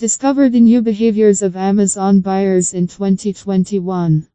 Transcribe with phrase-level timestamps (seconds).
[0.00, 4.28] Discover the new behaviors of Amazon buyers in 2021.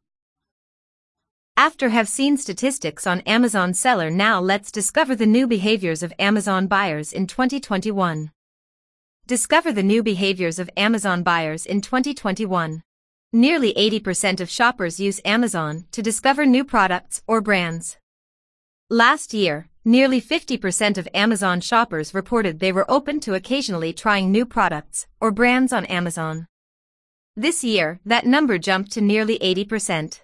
[1.56, 6.68] After have seen statistics on Amazon seller now let's discover the new behaviors of Amazon
[6.68, 8.30] buyers in 2021.
[9.26, 12.84] Discover the new behaviors of Amazon buyers in 2021.
[13.32, 17.96] Nearly 80% of shoppers use Amazon to discover new products or brands.
[18.88, 24.44] Last year, nearly 50% of Amazon shoppers reported they were open to occasionally trying new
[24.44, 26.46] products or brands on Amazon.
[27.36, 30.22] This year, that number jumped to nearly 80%.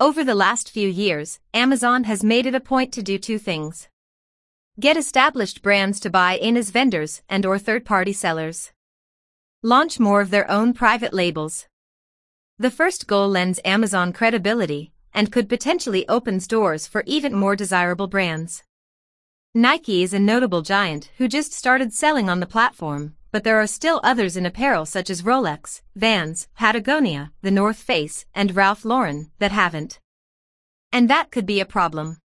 [0.00, 3.88] Over the last few years, Amazon has made it a point to do two things.
[4.80, 8.72] Get established brands to buy in as vendors and or third-party sellers.
[9.62, 11.66] Launch more of their own private labels.
[12.58, 18.06] The first goal lends Amazon credibility and could potentially open doors for even more desirable
[18.06, 18.62] brands.
[19.54, 23.66] Nike is a notable giant who just started selling on the platform, but there are
[23.66, 29.30] still others in apparel such as Rolex, Vans, Patagonia, The North Face, and Ralph Lauren
[29.38, 30.00] that haven't.
[30.90, 32.18] And that could be a problem.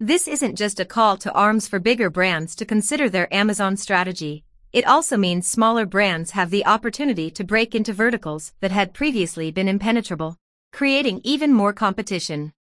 [0.00, 4.44] This isn't just a call to arms for bigger brands to consider their Amazon strategy,
[4.72, 9.50] it also means smaller brands have the opportunity to break into verticals that had previously
[9.50, 10.38] been impenetrable
[10.72, 12.52] creating even more competition.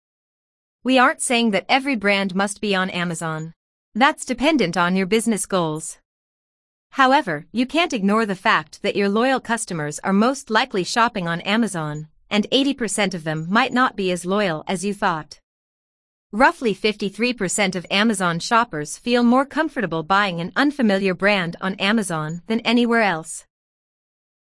[0.84, 3.54] We aren't saying that every brand must be on Amazon.
[3.96, 5.98] That's dependent on your business goals.
[6.92, 11.40] However, you can't ignore the fact that your loyal customers are most likely shopping on
[11.42, 15.40] Amazon, and 80% of them might not be as loyal as you thought.
[16.34, 22.60] Roughly 53% of Amazon shoppers feel more comfortable buying an unfamiliar brand on Amazon than
[22.62, 23.46] anywhere else.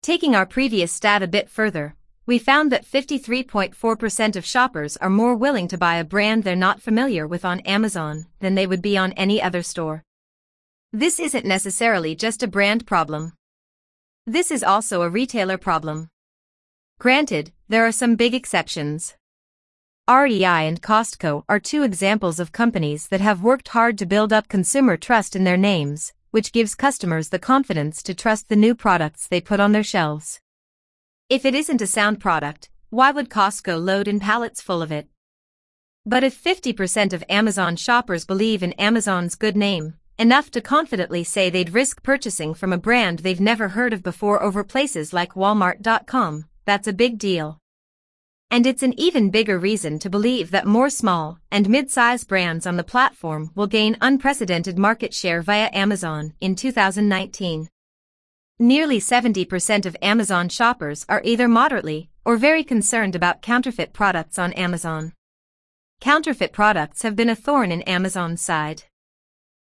[0.02, 1.97] Taking our previous stat a bit further,
[2.28, 6.82] we found that 53.4% of shoppers are more willing to buy a brand they're not
[6.82, 10.04] familiar with on Amazon than they would be on any other store.
[10.92, 13.32] This isn't necessarily just a brand problem.
[14.26, 16.10] This is also a retailer problem.
[17.00, 19.16] Granted, there are some big exceptions.
[20.10, 24.50] REI and Costco are two examples of companies that have worked hard to build up
[24.50, 29.28] consumer trust in their names, which gives customers the confidence to trust the new products
[29.30, 30.42] they put on their shelves.
[31.30, 35.10] If it isn't a sound product, why would Costco load in pallets full of it?
[36.06, 41.50] But if 50% of Amazon shoppers believe in Amazon's good name, enough to confidently say
[41.50, 46.46] they'd risk purchasing from a brand they've never heard of before over places like Walmart.com,
[46.64, 47.58] that's a big deal.
[48.50, 52.78] And it's an even bigger reason to believe that more small and mid-size brands on
[52.78, 57.68] the platform will gain unprecedented market share via Amazon in 2019.
[58.60, 64.52] Nearly 70% of Amazon shoppers are either moderately or very concerned about counterfeit products on
[64.54, 65.14] Amazon.
[66.02, 68.86] Counterfeit products have been a thorn in Amazon's side.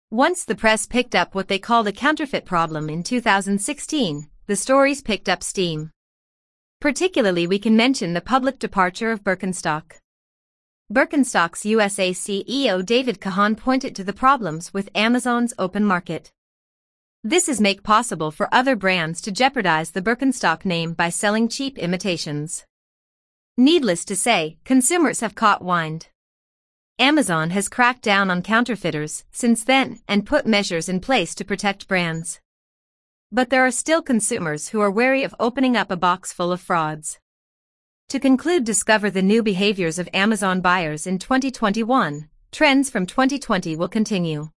[0.09, 5.03] Once the press picked up what they called a counterfeit problem in 2016, the stories
[5.03, 5.91] picked up steam.
[6.81, 9.97] Particularly we can mention the public departure of Birkenstock.
[10.91, 16.31] Birkenstock's USA CEO David Kahan pointed to the problems with Amazon's open market.
[17.23, 21.77] This is make possible for other brands to jeopardize the Birkenstock name by selling cheap
[21.77, 22.63] imitations.
[23.57, 26.07] Needless to say, consumers have caught wind.
[26.97, 31.89] Amazon has cracked down on counterfeiters since then and put measures in place to protect
[31.89, 32.39] brands.
[33.33, 36.61] But there are still consumers who are wary of opening up a box full of
[36.61, 37.19] frauds.
[38.07, 43.89] To conclude discover the new behaviors of Amazon buyers in 2021, trends from 2020 will
[43.89, 44.51] continue.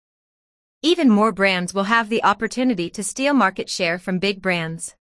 [0.83, 4.97] Even more brands will have the opportunity to steal market share from big brands.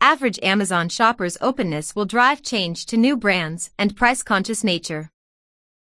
[0.00, 5.10] Average Amazon shoppers' openness will drive change to new brands and price-conscious nature.